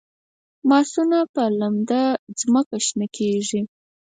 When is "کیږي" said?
3.17-3.61